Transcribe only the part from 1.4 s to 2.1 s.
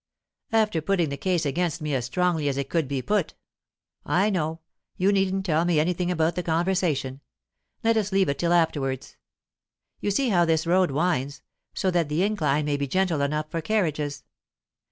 against me as